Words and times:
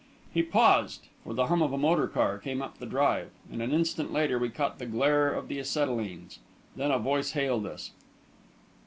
He 0.33 0.41
paused, 0.41 1.05
for 1.23 1.35
the 1.35 1.45
hum 1.45 1.61
of 1.61 1.71
a 1.71 1.77
motor 1.77 2.07
car 2.07 2.39
came 2.39 2.59
up 2.59 2.79
the 2.79 2.87
drive, 2.87 3.29
and 3.51 3.61
an 3.61 3.71
instant 3.71 4.11
later 4.11 4.39
we 4.39 4.49
caught 4.49 4.79
the 4.79 4.87
glare 4.87 5.31
of 5.31 5.47
the 5.47 5.59
acetylenes. 5.59 6.39
Then 6.75 6.89
a 6.89 6.97
voice 6.97 7.33
hailed 7.33 7.67
us. 7.67 7.91